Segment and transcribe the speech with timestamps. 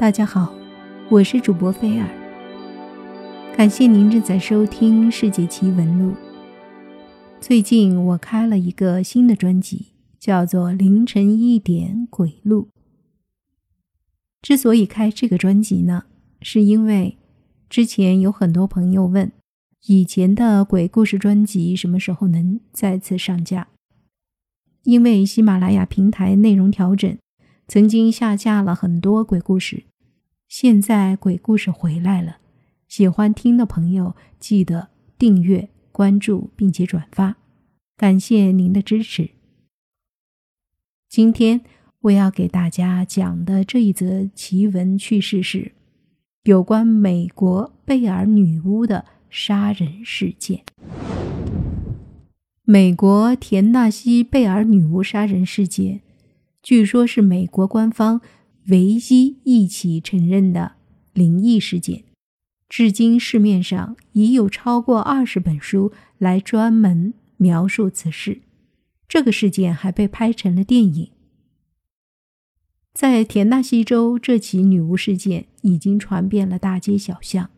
[0.00, 0.50] 大家好，
[1.10, 2.08] 我是主播菲尔。
[3.54, 6.12] 感谢您正在收听《世界奇闻录》。
[7.38, 12.62] 最近我开了一个新的专辑，叫做《凌晨一点鬼录》。
[14.40, 16.04] 之所以开这个专辑呢，
[16.40, 17.18] 是因为
[17.68, 19.30] 之前有很多朋友问，
[19.84, 23.68] 以前的鬼故事专辑什么时候能再次上架？
[24.84, 27.18] 因为喜马拉雅平台内容调整，
[27.68, 29.84] 曾经下架了很多鬼故事。
[30.50, 32.38] 现在鬼故事回来了，
[32.88, 37.36] 喜欢听的朋友记得订阅、关注并且转发，
[37.96, 39.30] 感谢您的支持。
[41.08, 41.60] 今天
[42.00, 45.70] 我要给大家讲的这一则奇闻趣事是
[46.42, 50.64] 有关美国贝尔女巫的杀人事件。
[52.64, 56.00] 美国田纳西贝尔女巫杀人事件，
[56.60, 58.20] 据说是美国官方。
[58.68, 60.72] 唯一一起承认的
[61.12, 62.04] 灵异事件，
[62.68, 68.42] 至今市面上已有超过二十本书来专门描述此事。
[69.08, 71.10] 这个事件还被拍成了电影。
[72.92, 77.50] 在田纳西州，这起女巫事件已经传遍了大街小巷，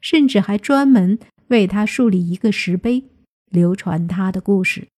[0.00, 3.04] 甚至还专门为她树立一个石碑，
[3.48, 4.88] 流传她的故事。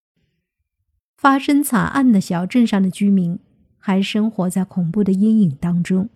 [1.17, 3.39] 发生惨案的小镇上的居民。
[3.81, 6.11] 还生活在恐怖的阴影当中，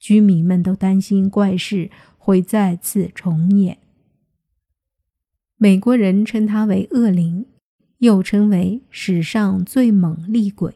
[0.00, 3.78] 居民们都担心怪事会再次重演。
[5.58, 7.46] 美国人称它为恶灵，
[7.98, 10.74] 又称为史上最猛厉鬼，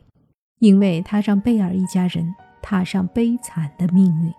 [0.59, 4.33] 因为它让贝尔一家人踏上悲惨的命运。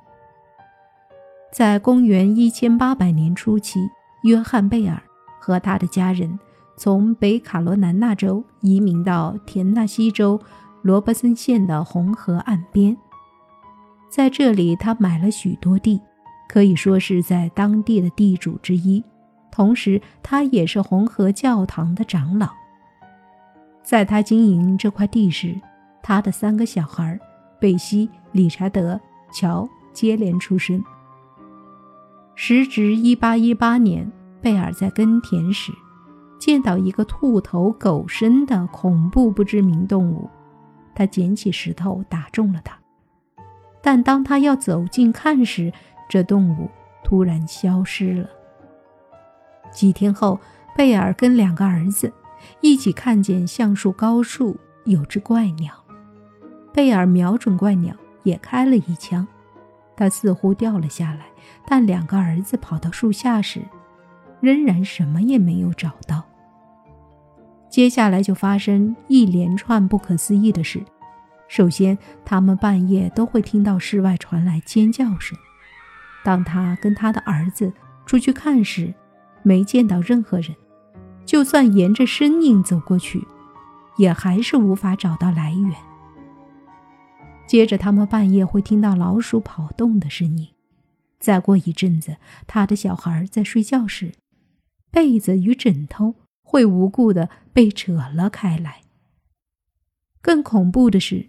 [1.52, 3.80] 在公元一千八百年初期，
[4.24, 5.02] 约翰·贝尔
[5.42, 6.40] 和他的家人
[6.78, 10.40] 从北卡罗南纳州移民到田纳西州。
[10.82, 12.96] 罗伯森县的红河岸边，
[14.10, 16.00] 在这里，他买了许多地，
[16.48, 19.04] 可以说是在当地的地主之一。
[19.52, 22.50] 同时，他也是红河教堂的长老。
[23.84, 25.60] 在他经营这块地时，
[26.02, 27.20] 他的三个小孩
[27.60, 29.00] 贝西、理查德、
[29.34, 30.82] 乔接连出生。
[32.36, 34.12] 时值1818年，
[34.42, 35.74] 贝尔在耕田时，
[36.40, 40.30] 见到一个兔头狗身的恐怖不知名动物。
[41.00, 42.78] 他捡起石头打中了它，
[43.82, 45.72] 但当他要走近看时，
[46.10, 46.70] 这动物
[47.06, 48.30] 突然消失了。
[49.72, 50.38] 几天后，
[50.76, 52.12] 贝尔跟两个儿子
[52.60, 55.74] 一起看见橡树高处有只怪鸟，
[56.74, 59.26] 贝尔瞄准怪鸟也开了一枪，
[59.96, 61.28] 它似乎掉了下来，
[61.66, 63.62] 但两个儿子跑到树下时，
[64.42, 66.26] 仍然什么也没有找到。
[67.70, 70.84] 接下来就发生一连串不可思议的事。
[71.48, 75.38] 首先，他们半夜都会听到室外传来尖叫声。
[76.24, 77.72] 当他跟他的儿子
[78.06, 78.94] 出去看时，
[79.44, 80.56] 没见到任何人。
[81.26, 83.26] 就算沿着声音走过去，
[83.98, 85.72] 也还是无法找到来源。
[87.48, 90.50] 接着，他们半夜会听到老鼠跑动的声音。
[91.20, 94.12] 再过一阵子，他的小孩在睡觉时，
[94.92, 96.16] 被子与枕头。
[96.50, 98.82] 会无故的被扯了开来。
[100.20, 101.28] 更恐怖的是，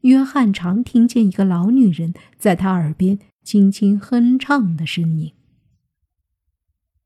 [0.00, 5.34] 约翰常听见一个老女人在他耳边轻轻哼唱的声音。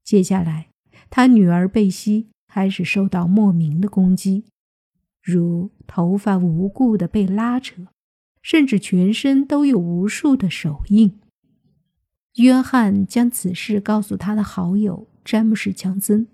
[0.05, 0.69] 接下来，
[1.11, 4.45] 他女儿贝西开始受到莫名的攻击，
[5.21, 7.89] 如头发无故的被拉扯，
[8.43, 11.19] 甚至全身都有无数的手印。
[12.37, 16.29] 约翰将此事告诉他的好友詹姆士·强森。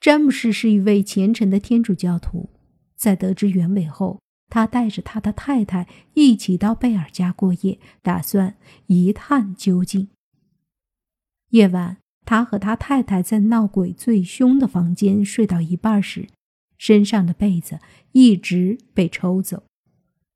[0.00, 2.50] 詹姆士是一位虔诚的天主教徒，
[2.94, 10.08] 在得知原委后，他带着他的太太一起到贝尔家过夜，打算一探究竟。
[11.50, 16.28] 夜晚，他和他太太在闹鬼最凶的房间睡到一半时，
[16.76, 17.80] 身上的被子
[18.12, 19.64] 一直被抽走。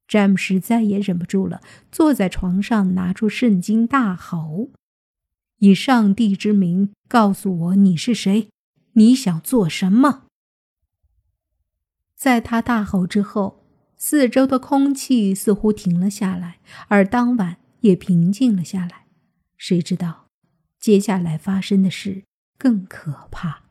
[0.09, 1.61] 詹姆士再也忍不住了，
[1.93, 4.71] 坐在床上，拿出圣经，大吼
[5.61, 8.49] ：“以上帝之名，告诉我你是谁！”
[8.95, 10.25] 你想做什么？
[12.15, 13.65] 在他大吼之后，
[13.97, 16.59] 四周的空气似乎停了下来，
[16.89, 19.07] 而当晚也平静了下来。
[19.57, 20.29] 谁知道，
[20.79, 22.25] 接下来发生的事
[22.59, 23.63] 更可怕。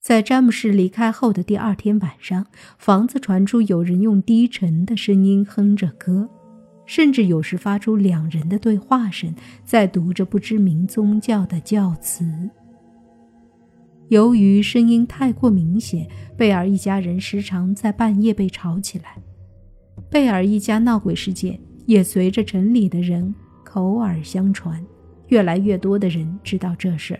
[0.00, 2.46] 在詹姆士离开后的第二天晚上，
[2.78, 6.28] 房子传出有人用低沉的声音哼着歌，
[6.86, 12.50] 甚至有时发出两人的对话声，在读着不知名宗教的教词。
[14.08, 16.06] 由于声音太过明显，
[16.36, 19.16] 贝尔一家人时常在半夜被吵起来。
[20.08, 24.80] 贝尔一家闹鬼事件也随着城里的人口耳相传，
[25.26, 27.18] 越来越多的人知道这事，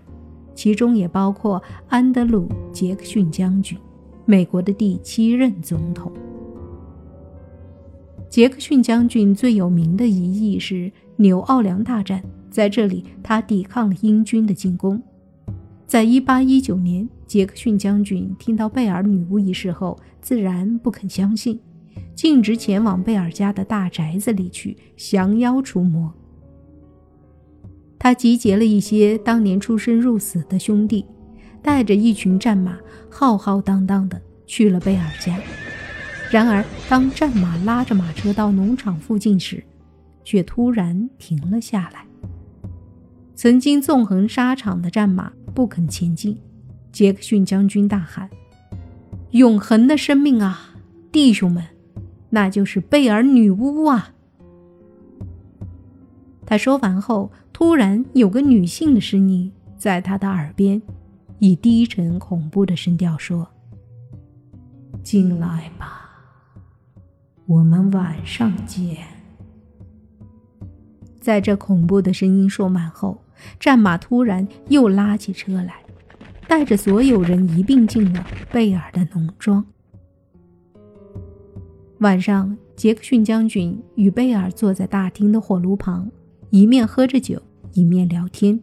[0.55, 3.77] 其中也包括安德鲁·杰克逊将军，
[4.25, 6.13] 美国的第七任总统。
[8.29, 15.03] 杰克逊将军最有名的一役是纽奥良大战，在这里他抵抗了英军的进攻。
[15.87, 21.61] 在一八一九年，杰克逊将军听到贝尔女巫一事后，自然不肯相信，
[22.15, 26.13] 径直前往贝尔家的大宅子里去降妖除魔。
[27.99, 31.07] 他集结了一些当年出生入死的兄弟，
[31.63, 32.77] 带着一群战马，
[33.09, 35.39] 浩浩荡荡地去了贝尔家。
[36.33, 39.63] 然而，当战马拉着马车到农场附近时，
[40.25, 42.05] 却突然停了下来。
[43.37, 46.39] 曾经纵横沙场的战马不肯前进，
[46.93, 48.29] 杰克逊将军大喊
[49.33, 50.75] ：“永恒的生命啊，
[51.11, 51.65] 弟兄们，
[52.29, 54.13] 那就是贝尔女巫啊！”
[56.45, 60.83] 他说完后，突然有个女性的声音在他的耳边，
[61.39, 63.49] 以低沉恐怖的声调说
[65.03, 66.11] ：“进来吧，
[67.47, 68.99] 我们晚上见。”
[71.19, 73.23] 在这恐怖的声音说满后。
[73.59, 75.77] 战马突然又拉起车来，
[76.47, 79.65] 带着所有人一并进了贝尔的农庄。
[82.01, 86.11] 晚上，杰克逊将军与贝尔坐在大厅的火炉旁，
[86.51, 87.41] 一面喝着酒，
[87.73, 88.61] 一面聊天。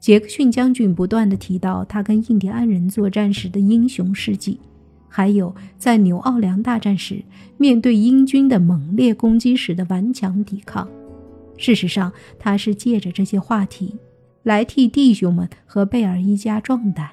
[0.00, 4.58] 杰克逊将军不断地提到他跟印第安人作战时的英雄事迹，
[5.08, 7.22] 还有在纽奥良大战时
[7.56, 10.88] 面对英军的猛烈攻击时的顽强抵抗。
[11.62, 13.96] 事实上，他是借着这些话题
[14.42, 17.10] 来替弟兄们和贝尔一家壮胆，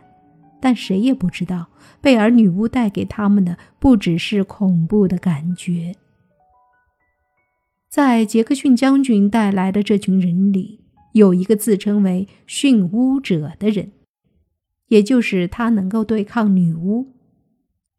[0.59, 1.67] 但谁也不知道，
[2.01, 5.95] 贝尔女巫带给他们的不只是恐怖的感觉。
[7.87, 10.79] 在杰克逊将军带来的这群人里，
[11.13, 13.91] 有一个自称为驯巫者的人，
[14.87, 17.13] 也就是他能够对抗女巫。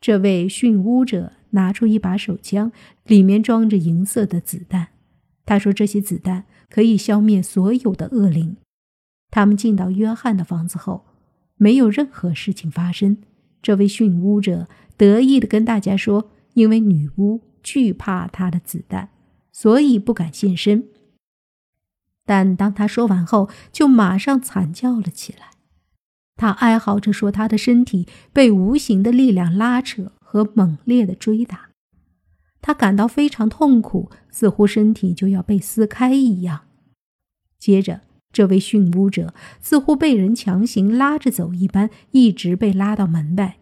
[0.01, 2.73] 这位驯巫者拿出一把手枪，
[3.05, 4.89] 里面装着银色的子弹。
[5.51, 8.57] 他说：“这些子弹可以消灭所有的恶灵。”
[9.33, 11.07] 他们进到约翰的房子后，
[11.57, 13.17] 没有任何事情发生。
[13.61, 19.09] 这位驯巫者得意地跟大家说：“因为女巫惧怕他的子弹，
[19.51, 20.85] 所以不敢现身。”
[22.25, 25.51] 但当他说完后，就马上惨叫了起来。
[26.37, 31.70] 他哀嚎着说：“他的身体被无形的力量拉扯和猛烈的追打。”
[32.63, 36.63] 他感到非常痛苦，似乎身体就要被撕开一样。
[37.59, 38.03] 接着，
[38.33, 43.59] 这位驯巫者似乎被人强行拉着走一般，一直被拉到门外，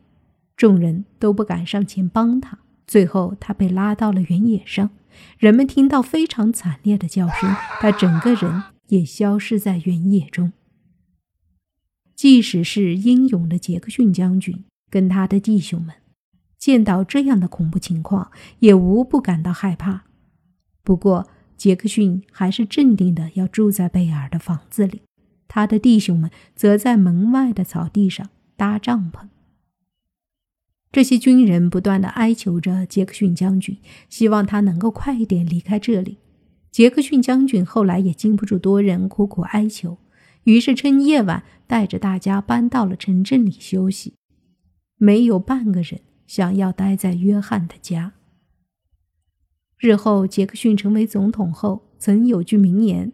[0.57, 2.59] 众人都不敢上前帮他。
[2.87, 4.91] 最后，他被拉到了原野上，
[5.39, 10.53] 人们听到非常惨烈的叫声，他整个人也消失在原野中。
[12.15, 15.95] 即使是英勇的杰克逊将军跟他的弟兄们。
[16.59, 20.05] 见到这样的恐怖情况，也无不感到害怕。
[20.83, 25.03] 不过，杰克逊还是镇定的要住在贝尔的房子里，
[25.47, 29.29] 他的弟兄们则在门外的草地上搭帐篷。
[30.91, 33.79] 这些军人不断的哀求着杰克逊将军，
[34.09, 36.19] 希望他能够快一点离开这里。
[36.71, 39.99] 杰克逊将军后来也经不住多人苦苦哀求，
[40.45, 44.15] 于是趁夜晚带着大家搬到了城镇里休息。
[44.97, 46.01] 没有半个人。
[46.29, 48.13] 想要待在约翰的家。
[49.79, 53.13] 日后杰克逊成为总统后，曾有句名言：“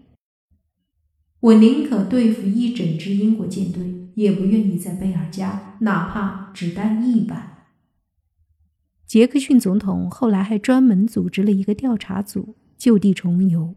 [1.41, 7.69] 我宁可对付一整支英国舰队，也不愿意在贝尔家，哪怕只待一晚。”
[9.07, 13.77] 杰克逊总统后来还专门组织了一个调查组，就地重游，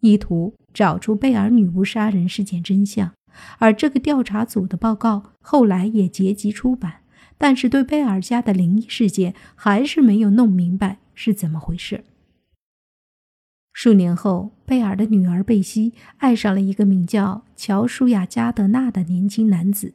[0.00, 3.12] 意图找出贝尔女巫杀人事件真相。
[3.58, 7.02] 而这个调查组的报告后来也结集出版。
[7.38, 12.04] 但是对贝尔家的灵异事件还是没有弄明白是怎么回事。
[13.72, 19.92] 数年后，贝尔的女儿贝西爱上了一个名叫乔舒亚·加德纳的年轻男子。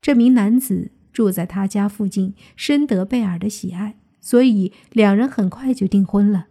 [0.00, 6.46] 这名男子住在他家附近，深得贝尔的喜爱，所以两人很快就订婚了。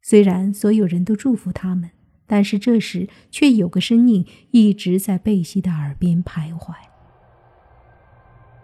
[0.00, 1.90] 虽然所有人都祝福他们，
[2.26, 6.74] 但是这时却有个声音一直在贝西的耳边徘徊。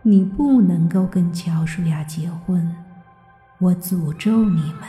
[0.07, 2.77] 你不能够跟乔舒亚结婚，
[3.59, 4.83] 我诅咒你们。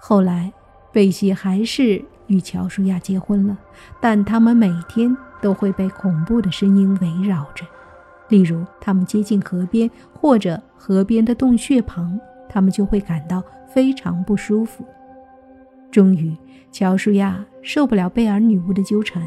[0.00, 0.52] 后来，
[0.90, 3.56] 贝西还是与乔舒亚结婚了，
[4.00, 7.64] 但他们每天都会被恐怖的声音围绕着，
[8.28, 14.84] 例如他们接近河边或者河边的洞穴旁，他们就会感到非常不舒服。
[15.92, 16.36] 终于，
[16.72, 19.22] 乔舒亚受不了贝尔女巫的纠缠，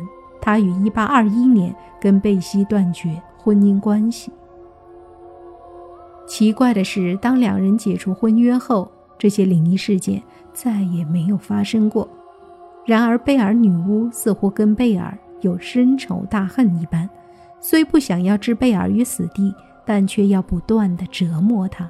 [0.46, 4.30] 他于1821年跟贝西断绝婚姻关系。
[6.28, 10.22] 奇怪的是，当两人解除婚约后，这些灵异事件
[10.52, 12.10] 再也没有发生过。
[12.86, 17.10] 然而，贝尔女巫似乎跟贝尔有深仇大恨一般，
[17.62, 21.90] 虽不想要置贝尔于死地，但却要不断的折磨他。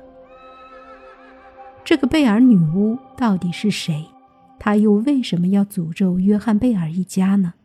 [1.83, 4.05] 这个贝尔女巫到底是谁？
[4.59, 7.55] 她又为什么要诅咒约翰·贝尔一家呢？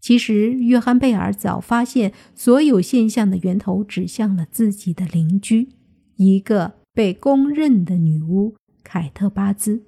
[0.00, 5.68] 其实，约翰·贝尔早发现所有现象的源头指向了自己的邻居，
[6.16, 9.84] 一个被公认的女巫凯特·巴兹。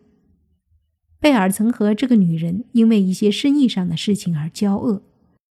[1.19, 5.03] 贝尔曾和这个女人因为一些生意上的事情而交恶。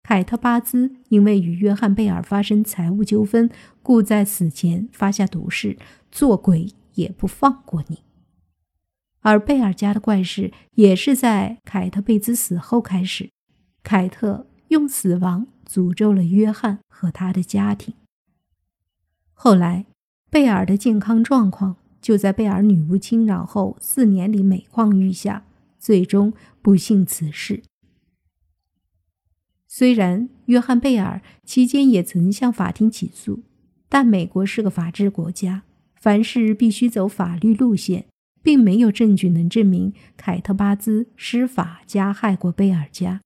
[0.02, 3.50] 凯特·巴兹因为与约翰·贝尔发生财务纠纷，
[3.82, 5.78] 故在死前发下毒誓：
[6.12, 8.00] 做鬼也不放过你。
[9.20, 13.30] 而贝尔家的怪事也是在凯特·贝兹死后开始。
[13.84, 17.94] 凯特用死亡诅咒了约翰和他的家庭。
[19.34, 19.84] 后来，
[20.30, 25.44] 贝尔的健康状况就在贝尔女巫侵扰后四年里每况愈下，
[25.78, 27.62] 最终不幸辞世。
[29.68, 33.42] 虽然约翰·贝尔期间也曾向法庭起诉，
[33.90, 35.64] 但美国是个法治国家，
[35.96, 38.06] 凡事必须走法律路线，
[38.42, 43.20] 并没有证据能证明凯特·巴兹施法加害过贝尔家。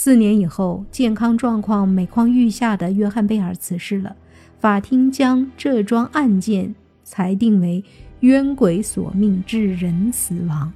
[0.00, 4.14] 四年以后，健康状况每况愈下的约翰·贝尔辞世了。
[4.60, 7.82] 法庭将这桩案件裁定为
[8.20, 10.72] 冤鬼索命致人死亡，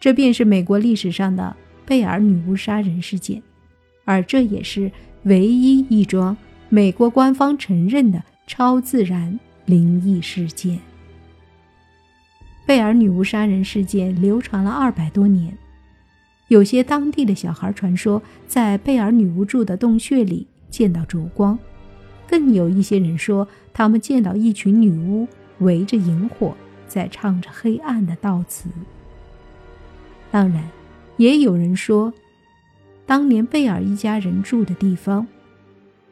[0.00, 1.54] 这便是美国历史上的
[1.84, 3.40] 贝尔女巫杀人事件，
[4.04, 4.90] 而这也是
[5.22, 6.36] 唯一一桩
[6.68, 10.80] 美国官方承认的超自然灵异事件。
[12.66, 15.56] 贝尔女巫杀人事件流传了二百多年。
[16.48, 21.58] 有些当地的小孩传说，在贝尔女巫住的洞穴里见到烛光，
[22.28, 25.26] 更有一些人说，他们见到一群女巫
[25.58, 28.68] 围着萤火，在唱着黑暗的悼词。
[30.30, 30.68] 当然，
[31.16, 32.12] 也有人说，
[33.06, 35.26] 当年贝尔一家人住的地方，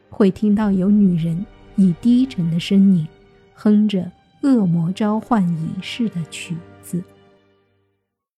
[0.09, 1.45] 会听到有女人
[1.77, 3.07] 以低沉的声音
[3.53, 4.11] 哼着
[4.41, 7.01] 恶魔召唤仪式的曲子。